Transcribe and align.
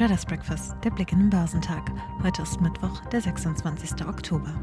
Traders 0.00 0.24
Breakfast, 0.24 0.72
der 0.82 0.88
Blick 0.88 1.12
in 1.12 1.18
den 1.18 1.28
Börsentag. 1.28 1.92
Heute 2.22 2.40
ist 2.40 2.58
Mittwoch, 2.58 3.04
der 3.12 3.20
26. 3.20 4.06
Oktober. 4.06 4.58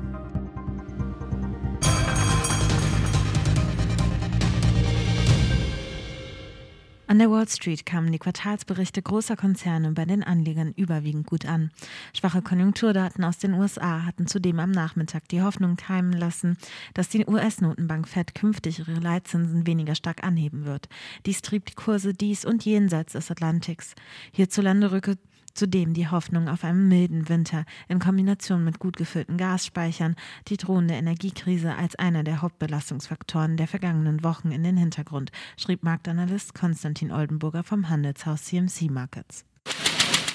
An 7.10 7.20
der 7.20 7.32
Wall 7.32 7.48
Street 7.48 7.86
kamen 7.86 8.12
die 8.12 8.20
Quartalsberichte 8.20 9.02
großer 9.02 9.38
Konzerne 9.38 9.94
bei 9.94 10.04
den 10.04 10.24
Anlegern 10.24 10.74
überwiegend 10.76 11.26
gut 11.26 11.46
an. 11.46 11.72
Schwache 12.14 12.42
Konjunkturdaten 12.42 13.24
aus 13.24 13.38
den 13.38 13.54
USA 13.54 14.06
hatten 14.06 14.28
zudem 14.28 14.60
am 14.60 14.72
Nachmittag 14.72 15.28
die 15.30 15.42
Hoffnung 15.42 15.78
keimen 15.78 16.12
lassen, 16.12 16.58
dass 16.94 17.08
die 17.08 17.26
US-Notenbank 17.26 18.10
Fed 18.10 18.36
künftig 18.36 18.80
ihre 18.80 19.00
Leitzinsen 19.00 19.66
weniger 19.66 19.96
stark 19.96 20.26
anheben 20.26 20.66
wird. 20.66 20.90
Dies 21.26 21.42
trieb 21.42 21.68
die 21.68 21.76
Kurse 21.76 22.14
dies 22.14 22.44
und 22.44 22.66
jenseits 22.66 23.14
des 23.14 23.32
Atlantiks. 23.32 23.96
Hierzulande 24.34 24.92
rücke 24.92 25.18
Zudem 25.58 25.96
die 25.96 26.08
Hoffnung 26.08 26.50
auf 26.50 26.64
einen 26.64 26.88
milden 26.88 27.30
Winter 27.30 27.66
in 27.88 27.98
Kombination 27.98 28.64
mit 28.64 28.78
gut 28.78 28.96
gefüllten 28.96 29.38
Gasspeichern, 29.38 30.16
die 30.50 30.58
drohende 30.58 30.94
Energiekrise 30.94 31.74
als 31.74 31.96
einer 31.96 32.24
der 32.24 32.44
Hauptbelastungsfaktoren 32.44 33.58
der 33.58 33.68
vergangenen 33.68 34.24
Wochen 34.24 34.52
in 34.52 34.64
den 34.64 34.78
Hintergrund, 34.78 35.32
schrieb 35.58 35.82
Marktanalyst 35.82 36.54
Konstantin 36.54 37.12
Oldenburger 37.12 37.64
vom 37.64 37.90
Handelshaus 37.90 38.44
CMC 38.44 38.92
Markets. 38.92 39.46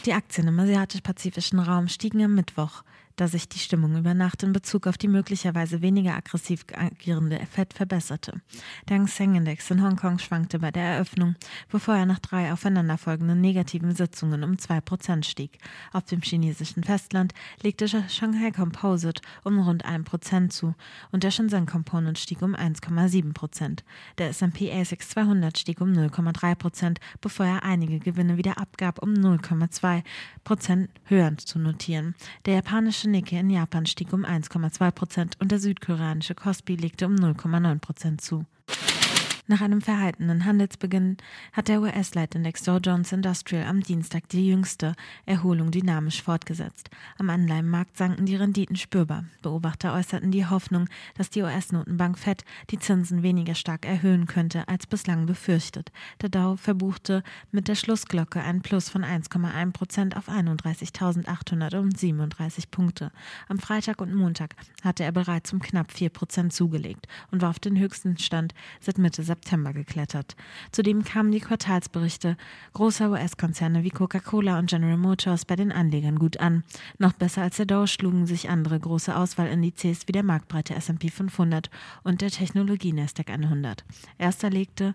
Die 0.06 0.12
Aktien 0.12 0.48
im 0.48 0.58
asiatisch-pazifischen 0.58 1.60
Raum 1.60 1.86
stiegen 1.86 2.24
am 2.24 2.34
Mittwoch 2.34 2.82
da 3.16 3.28
sich 3.28 3.48
die 3.48 3.58
Stimmung 3.58 3.96
über 3.96 4.14
Nacht 4.14 4.42
in 4.42 4.52
Bezug 4.52 4.86
auf 4.86 4.98
die 4.98 5.08
möglicherweise 5.08 5.82
weniger 5.82 6.14
aggressiv 6.14 6.64
agierende 6.74 7.38
FED 7.50 7.74
verbesserte. 7.74 8.40
Der 8.88 8.98
Hang 8.98 9.06
Seng 9.06 9.34
Index 9.34 9.70
in 9.70 9.82
Hongkong 9.82 10.18
schwankte 10.18 10.58
bei 10.58 10.70
der 10.70 10.82
Eröffnung, 10.82 11.34
bevor 11.70 11.94
er 11.94 12.06
nach 12.06 12.18
drei 12.18 12.52
aufeinanderfolgenden 12.52 13.40
negativen 13.40 13.94
Sitzungen 13.94 14.44
um 14.44 14.52
2% 14.52 15.24
stieg. 15.24 15.58
Auf 15.92 16.04
dem 16.04 16.20
chinesischen 16.22 16.84
Festland 16.84 17.34
legte 17.62 17.88
Shanghai 17.88 18.50
Composite 18.50 19.22
um 19.44 19.58
rund 19.58 19.84
1% 19.84 20.50
zu 20.50 20.74
und 21.10 21.24
der 21.24 21.30
Shenzhen 21.30 21.66
Component 21.66 22.18
stieg 22.18 22.42
um 22.42 22.54
1,7%. 22.54 23.80
Der 24.18 24.28
S&P 24.28 24.72
ASX 24.72 25.10
200 25.10 25.58
stieg 25.58 25.80
um 25.80 25.92
0,3%, 25.92 26.98
bevor 27.20 27.46
er 27.46 27.62
einige 27.64 27.98
Gewinne 27.98 28.36
wieder 28.36 28.58
abgab, 28.58 29.02
um 29.02 29.12
0,2% 29.12 30.88
höher 31.04 31.36
zu 31.38 31.58
notieren. 31.58 32.14
Der 32.46 32.54
japanische 32.54 33.01
japanische 33.02 33.10
Nikkei 33.10 33.40
in 33.40 33.50
Japan 33.50 33.86
stieg 33.86 34.12
um 34.12 34.24
1,2 34.24 34.90
Prozent 34.92 35.36
und 35.40 35.50
der 35.50 35.58
südkoreanische 35.58 36.34
Kospi 36.34 36.76
legte 36.76 37.06
um 37.06 37.14
0,9 37.14 37.80
Prozent 37.80 38.20
zu. 38.20 38.44
Nach 39.48 39.60
einem 39.60 39.80
verhaltenen 39.80 40.44
Handelsbeginn 40.44 41.16
hat 41.52 41.66
der 41.66 41.82
US-Leitindex 41.82 42.62
Dow 42.62 42.78
Jones 42.78 43.10
Industrial 43.10 43.66
am 43.66 43.80
Dienstag 43.80 44.28
die 44.28 44.46
jüngste 44.46 44.94
Erholung 45.26 45.72
dynamisch 45.72 46.22
fortgesetzt. 46.22 46.90
Am 47.18 47.28
Anleihenmarkt 47.28 47.96
sanken 47.96 48.24
die 48.24 48.36
Renditen 48.36 48.76
spürbar. 48.76 49.24
Beobachter 49.42 49.94
äußerten 49.94 50.30
die 50.30 50.46
Hoffnung, 50.46 50.88
dass 51.16 51.28
die 51.28 51.42
US-Notenbank 51.42 52.20
Fed 52.20 52.44
die 52.70 52.78
Zinsen 52.78 53.24
weniger 53.24 53.56
stark 53.56 53.84
erhöhen 53.84 54.26
könnte 54.26 54.68
als 54.68 54.86
bislang 54.86 55.26
befürchtet. 55.26 55.90
Der 56.20 56.28
Dow 56.28 56.56
verbuchte 56.56 57.24
mit 57.50 57.66
der 57.66 57.74
Schlussglocke 57.74 58.40
ein 58.40 58.62
Plus 58.62 58.90
von 58.90 59.04
1,1 59.04 59.72
Prozent 59.72 60.16
auf 60.16 60.28
31.837 60.28 62.70
Punkte. 62.70 63.10
Am 63.48 63.58
Freitag 63.58 64.00
und 64.00 64.14
Montag 64.14 64.54
hatte 64.84 65.02
er 65.02 65.10
bereits 65.10 65.52
um 65.52 65.58
knapp 65.58 65.90
4 65.90 66.10
Prozent 66.10 66.52
zugelegt 66.52 67.08
und 67.32 67.42
war 67.42 67.50
auf 67.50 67.58
den 67.58 67.76
höchsten 67.76 68.18
Stand 68.18 68.54
seit 68.78 68.98
Mitte 68.98 69.31
September 69.32 69.72
geklettert. 69.72 70.36
Zudem 70.72 71.04
kamen 71.04 71.32
die 71.32 71.40
Quartalsberichte 71.40 72.36
großer 72.74 73.10
US-Konzerne 73.10 73.82
wie 73.82 73.90
Coca-Cola 73.90 74.58
und 74.58 74.68
General 74.68 74.98
Motors 74.98 75.46
bei 75.46 75.56
den 75.56 75.72
Anlegern 75.72 76.18
gut 76.18 76.36
an. 76.36 76.64
Noch 76.98 77.14
besser 77.14 77.40
als 77.42 77.56
der 77.56 77.66
Dow 77.66 77.86
schlugen 77.86 78.26
sich 78.26 78.50
andere 78.50 78.78
große 78.78 79.16
Auswahlindizes 79.16 80.06
wie 80.06 80.12
der 80.12 80.22
marktbreite 80.22 80.74
S&P 80.74 81.08
500 81.08 81.70
und 82.04 82.20
der 82.20 82.30
Technologie 82.30 82.92
Nasdaq 82.92 83.30
100. 83.30 83.84
Erster 84.18 84.50
legte 84.50 84.94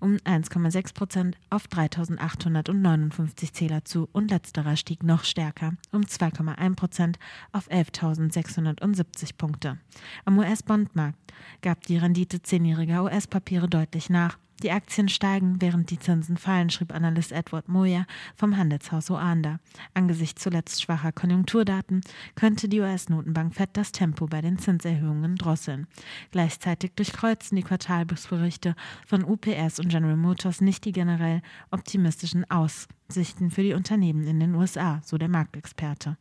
um 0.00 0.16
1,6 0.16 0.94
Prozent 0.94 1.36
auf 1.50 1.66
3.859 1.66 3.52
Zähler 3.52 3.84
zu 3.84 4.08
und 4.12 4.30
letzterer 4.30 4.76
stieg 4.76 5.02
noch 5.02 5.24
stärker 5.24 5.74
um 5.92 6.02
2,1 6.02 6.74
Prozent 6.76 7.18
auf 7.52 7.70
11.670 7.70 9.36
Punkte. 9.36 9.78
Am 10.24 10.38
US-Bondmarkt 10.38 11.18
gab 11.62 11.82
die 11.86 11.98
Rendite 11.98 12.42
zehnjähriger 12.42 13.04
US-Papiere 13.04 13.68
deutlich 13.68 14.10
nach 14.10 14.38
die 14.62 14.72
Aktien 14.72 15.08
steigen, 15.08 15.60
während 15.60 15.90
die 15.90 15.98
Zinsen 15.98 16.36
fallen, 16.36 16.70
schrieb 16.70 16.92
Analyst 16.92 17.32
Edward 17.32 17.68
Moyer 17.68 18.06
vom 18.34 18.56
Handelshaus 18.56 19.10
Oanda. 19.10 19.60
Angesichts 19.94 20.42
zuletzt 20.42 20.82
schwacher 20.82 21.12
Konjunkturdaten 21.12 22.00
könnte 22.34 22.68
die 22.68 22.80
US-Notenbank 22.80 23.54
Fed 23.54 23.70
das 23.74 23.92
Tempo 23.92 24.26
bei 24.26 24.40
den 24.40 24.58
Zinserhöhungen 24.58 25.36
drosseln. 25.36 25.86
Gleichzeitig 26.30 26.92
durchkreuzen 26.94 27.56
die 27.56 27.62
Quartalberichte 27.62 28.74
von 29.06 29.24
UPS 29.24 29.78
und 29.78 29.88
General 29.88 30.16
Motors 30.16 30.60
nicht 30.60 30.84
die 30.84 30.92
generell 30.92 31.42
optimistischen 31.70 32.48
Aussichten 32.50 33.50
für 33.50 33.62
die 33.62 33.74
Unternehmen 33.74 34.26
in 34.26 34.40
den 34.40 34.54
USA, 34.54 35.00
so 35.04 35.18
der 35.18 35.28
Marktexperte. 35.28 36.16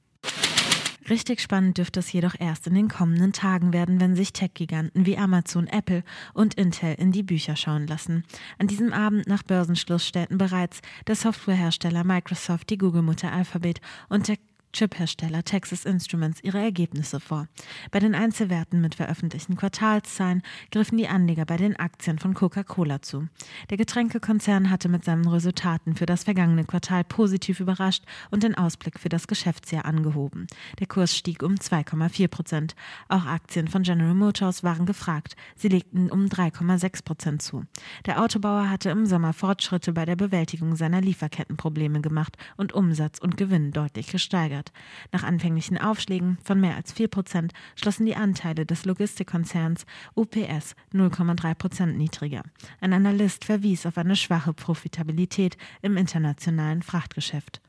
Richtig 1.10 1.40
spannend 1.40 1.78
dürfte 1.78 2.02
es 2.02 2.12
jedoch 2.12 2.36
erst 2.38 2.68
in 2.68 2.74
den 2.74 2.90
kommenden 2.90 3.32
Tagen 3.32 3.72
werden, 3.72 4.02
wenn 4.02 4.16
sich 4.16 4.34
Tech-Giganten 4.34 5.06
wie 5.06 5.18
Amazon, 5.18 5.68
Apple 5.68 6.04
und 6.34 6.56
Intel 6.56 6.96
in 6.96 7.14
die 7.14 7.24
Bücher 7.24 7.56
schauen 7.56 7.88
lassen. 7.88 8.26
An 8.58 8.68
diesem 8.68 8.92
Abend 8.92 9.26
nach 9.26 9.44
Börsenschluss 9.44 10.06
stellten 10.06 10.38
bereits 10.38 10.82
der 11.08 11.16
Softwarehersteller 11.16 12.04
Microsoft, 12.04 12.70
die 12.70 12.78
Google-Mutter 12.78 13.32
Alphabet 13.32 13.80
und 14.10 14.28
der 14.28 14.38
Chiphersteller 14.74 15.44
Texas 15.44 15.86
Instruments 15.86 16.44
ihre 16.44 16.60
Ergebnisse 16.60 17.20
vor. 17.20 17.48
Bei 17.92 18.00
den 18.00 18.14
Einzelwerten 18.14 18.82
mit 18.82 18.96
veröffentlichten 18.96 19.56
Quartalszahlen 19.56 20.44
griffen 20.72 20.98
die 20.98 21.08
Anleger 21.08 21.46
bei 21.46 21.58
den 21.58 21.76
Aktien 21.78 22.20
von 22.20 22.34
Coca-Cola 22.34 23.02
zu. 23.02 23.28
Der 23.70 23.78
Getränkekonzern 23.78 24.70
hatte 24.70 24.90
mit 24.90 25.04
seinen 25.04 25.28
Resultaten 25.28 25.96
für 25.96 26.06
das 26.06 26.26
vergangene 26.26 26.66
Quartal 26.66 27.04
positiv 27.04 27.60
überrascht 27.60 28.04
und 28.30 28.44
den 28.44 28.56
Ausblick 28.56 29.00
für 29.00 29.10
das 29.10 29.28
Geschäftsjahr 29.28 29.86
angehoben. 29.86 30.48
Der 30.80 30.88
Kurs 30.88 31.16
stieg 31.16 31.44
um 31.44 31.56
2,4 31.56 32.28
Prozent. 32.28 32.76
Auch 33.08 33.26
Aktien 33.26 33.68
von 33.68 33.84
General 33.84 34.14
Motors 34.14 34.64
waren 34.64 34.86
gefragt. 34.86 35.36
Sie 35.56 35.70
legten 35.70 36.12
um 36.12 36.26
3,6 36.26 37.04
Prozent 37.04 37.42
zu. 37.42 37.64
Der 38.06 38.22
Autobauer 38.22 38.70
hatte 38.70 38.90
im 38.90 39.06
Sommer 39.06 39.34
Fortschritte 39.34 39.94
bei 39.94 40.06
der 40.06 40.16
Bewältigung 40.16 40.76
seiner 40.76 41.02
Lieferkettenprobleme 41.02 42.02
gemacht 42.02 42.38
und 42.58 42.74
Umsatz 42.74 43.20
und 43.20 43.38
Gewinn 43.38 43.72
deutlich 43.72 44.08
gesteigert 44.08 44.57
gesteigert. 44.58 44.72
Nach 45.12 45.24
anfänglichen 45.24 45.78
Aufschlägen 45.78 46.38
von 46.44 46.60
mehr 46.60 46.76
als 46.76 46.92
4 46.94 47.08
Prozent 47.08 47.54
schlossen 47.76 48.06
die 48.06 48.16
Anteile 48.16 48.66
des 48.66 48.86
Logistikkonzerns 48.86 49.86
UPS 50.16 50.76
0,3 50.94 51.56
Prozent 51.56 51.98
niedriger. 51.98 52.44
Ein 52.82 52.94
Analyst 52.94 53.46
verwies 53.46 53.86
auf 53.86 53.98
eine 53.98 54.16
schwache 54.16 54.54
Profitabilität 54.54 55.58
im 55.82 55.98
internationalen 55.98 56.82
Frachtgeschäft. 56.82 57.62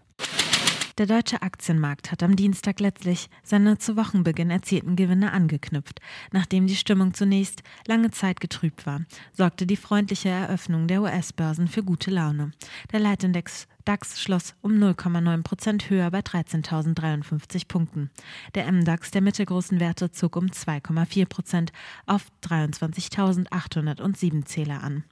Der 0.98 1.06
deutsche 1.06 1.42
Aktienmarkt 1.42 2.10
hat 2.10 2.24
am 2.24 2.34
Dienstag 2.34 2.80
letztlich 2.80 3.30
seine 3.44 3.78
zu 3.78 3.96
Wochenbeginn 3.96 4.50
erzielten 4.50 4.96
Gewinne 4.96 5.30
angeknüpft. 5.30 6.00
Nachdem 6.32 6.66
die 6.66 6.74
Stimmung 6.74 7.14
zunächst 7.14 7.62
lange 7.86 8.10
Zeit 8.10 8.40
getrübt 8.40 8.84
war, 8.84 9.02
sorgte 9.32 9.64
die 9.64 9.76
freundliche 9.76 10.28
Eröffnung 10.28 10.88
der 10.88 11.02
US-Börsen 11.02 11.68
für 11.68 11.84
gute 11.84 12.10
Laune. 12.10 12.50
Der 12.90 12.98
Leitindex 12.98 13.68
DAX 13.84 14.20
schloss 14.20 14.56
um 14.60 14.72
0,9 14.72 15.44
Prozent 15.44 15.88
höher 15.88 16.10
bei 16.10 16.18
13.053 16.18 17.68
Punkten. 17.68 18.10
Der 18.56 18.70
MDAX 18.70 19.12
der 19.12 19.22
mittelgroßen 19.22 19.78
Werte 19.78 20.10
zog 20.10 20.34
um 20.34 20.46
2,4 20.46 21.26
Prozent 21.26 21.72
auf 22.06 22.26
23.807 22.42 24.44
Zähler 24.46 24.82
an. 24.82 25.04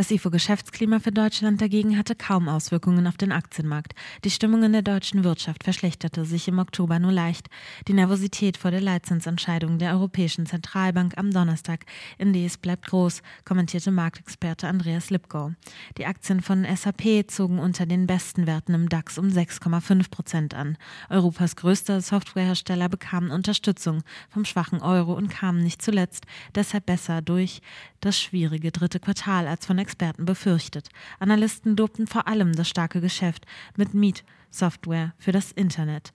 Das 0.00 0.10
IFO-Geschäftsklima 0.10 0.98
für 0.98 1.12
Deutschland 1.12 1.60
dagegen 1.60 1.98
hatte 1.98 2.14
kaum 2.14 2.48
Auswirkungen 2.48 3.06
auf 3.06 3.18
den 3.18 3.32
Aktienmarkt. 3.32 3.92
Die 4.24 4.30
Stimmung 4.30 4.62
in 4.62 4.72
der 4.72 4.80
deutschen 4.80 5.24
Wirtschaft 5.24 5.62
verschlechterte 5.62 6.24
sich 6.24 6.48
im 6.48 6.58
Oktober 6.58 6.98
nur 6.98 7.12
leicht. 7.12 7.48
Die 7.86 7.92
Nervosität 7.92 8.56
vor 8.56 8.70
der 8.70 8.80
Leitzinsentscheidung 8.80 9.76
der 9.76 9.92
Europäischen 9.92 10.46
Zentralbank 10.46 11.18
am 11.18 11.30
Donnerstag 11.30 11.84
in 12.16 12.32
Dies 12.32 12.56
bleibt 12.56 12.86
groß, 12.86 13.20
kommentierte 13.44 13.90
Marktexperte 13.90 14.68
Andreas 14.68 15.10
Lipkow. 15.10 15.52
Die 15.98 16.06
Aktien 16.06 16.40
von 16.40 16.64
SAP 16.64 17.30
zogen 17.30 17.58
unter 17.58 17.84
den 17.84 18.06
besten 18.06 18.46
Werten 18.46 18.72
im 18.72 18.88
DAX 18.88 19.18
um 19.18 19.26
6,5 19.26 20.08
Prozent 20.08 20.54
an. 20.54 20.78
Europas 21.10 21.56
größter 21.56 22.00
Softwarehersteller 22.00 22.88
bekamen 22.88 23.30
Unterstützung 23.30 24.02
vom 24.30 24.46
schwachen 24.46 24.80
Euro 24.80 25.12
und 25.12 25.28
kamen 25.28 25.62
nicht 25.62 25.82
zuletzt 25.82 26.24
deshalb 26.54 26.86
besser 26.86 27.20
durch 27.20 27.60
das 28.00 28.20
schwierige 28.20 28.72
dritte 28.72 29.00
Quartal 29.00 29.46
als 29.46 29.66
von 29.66 29.78
Experten 29.78 30.24
befürchtet. 30.24 30.88
Analysten 31.18 31.76
lobten 31.76 32.06
vor 32.06 32.26
allem 32.26 32.52
das 32.54 32.68
starke 32.68 33.00
Geschäft 33.00 33.46
mit 33.76 33.94
Mietsoftware 33.94 35.14
für 35.18 35.32
das 35.32 35.52
Internet. 35.52 36.12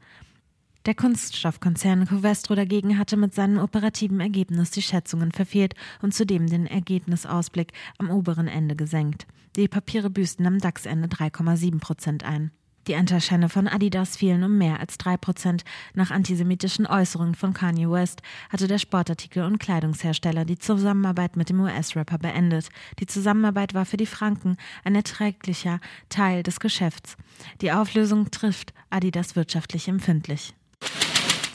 Der 0.86 0.94
Kunststoffkonzern 0.94 2.06
Covestro 2.06 2.54
dagegen 2.54 3.00
hatte 3.00 3.18
mit 3.18 3.34
seinem 3.34 3.58
operativen 3.58 4.20
Ergebnis 4.20 4.70
die 4.70 4.84
Schätzungen 4.84 5.32
verfehlt 5.32 5.74
und 6.04 6.14
zudem 6.14 6.46
den 6.48 6.68
Ergebnisausblick 6.68 7.74
am 7.98 8.12
oberen 8.12 8.48
Ende 8.48 8.76
gesenkt. 8.76 9.26
Die 9.56 9.68
Papiere 9.68 10.12
büßten 10.12 10.46
am 10.46 10.60
DAX-Ende 10.60 11.08
3,7 11.08 11.80
Prozent 11.80 12.24
ein. 12.24 12.52
Die 12.88 12.96
Anteilscheine 12.96 13.50
von 13.50 13.68
Adidas 13.68 14.16
fielen 14.16 14.44
um 14.44 14.58
mehr 14.58 14.80
als 14.80 15.00
drei 15.00 15.18
Prozent. 15.18 15.64
Nach 15.96 16.12
antisemitischen 16.12 16.86
Äußerungen 16.86 17.34
von 17.34 17.54
Kanye 17.54 17.90
West 17.90 18.22
hatte 18.52 18.68
der 18.68 18.78
Sportartikel- 18.78 19.44
und 19.44 19.58
Kleidungshersteller 19.58 20.46
die 20.46 20.60
Zusammenarbeit 20.60 21.36
mit 21.36 21.50
dem 21.50 21.62
US-Rapper 21.62 22.20
beendet. 22.20 22.70
Die 23.00 23.08
Zusammenarbeit 23.08 23.74
war 23.74 23.86
für 23.86 23.98
die 23.98 24.06
Franken 24.06 24.58
ein 24.84 24.94
erträglicher 24.94 25.80
Teil 26.10 26.44
des 26.44 26.60
Geschäfts. 26.60 27.18
Die 27.62 27.72
Auflösung 27.72 28.30
trifft 28.30 28.74
Adidas 28.92 29.36
wirtschaftlich 29.36 29.88
empfindlich. 29.88 30.54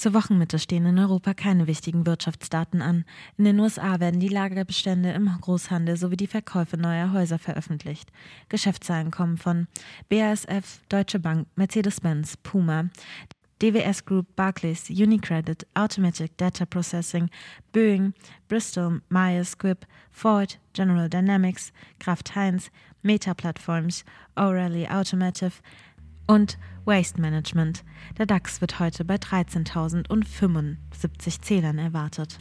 Zur 0.00 0.14
Wochenmitte 0.14 0.58
stehen 0.58 0.86
in 0.86 0.98
Europa 0.98 1.34
keine 1.34 1.66
wichtigen 1.66 2.06
Wirtschaftsdaten 2.06 2.80
an. 2.80 3.04
In 3.36 3.44
den 3.44 3.60
USA 3.60 4.00
werden 4.00 4.18
die 4.18 4.28
Lagerbestände 4.28 5.10
im 5.10 5.26
Großhandel 5.26 5.98
sowie 5.98 6.16
die 6.16 6.26
Verkäufe 6.26 6.78
neuer 6.78 7.12
Häuser 7.12 7.38
veröffentlicht. 7.38 8.10
Geschäftszahlen 8.48 9.10
kommen 9.10 9.36
von 9.36 9.66
BASF, 10.08 10.80
Deutsche 10.88 11.18
Bank, 11.18 11.48
Mercedes-Benz, 11.56 12.38
Puma, 12.38 12.88
DWS 13.60 14.06
Group, 14.06 14.34
Barclays, 14.36 14.88
Unicredit, 14.88 15.66
Automatic 15.74 16.34
Data 16.38 16.64
Processing, 16.64 17.28
Boeing, 17.74 18.14
Bristol, 18.48 19.02
Myers 19.10 19.50
Squibb, 19.50 19.86
Ford, 20.10 20.58
General 20.72 21.10
Dynamics, 21.10 21.74
Kraft 21.98 22.34
Heinz, 22.34 22.70
Meta 23.02 23.34
Platforms, 23.34 24.06
O'Reilly 24.34 24.88
Automotive, 24.88 25.60
und 26.30 26.58
Waste 26.84 27.20
Management. 27.20 27.84
Der 28.18 28.26
DAX 28.26 28.60
wird 28.60 28.80
heute 28.80 29.04
bei 29.04 29.14
13.075 29.16 31.42
Zählern 31.42 31.78
erwartet. 31.78 32.38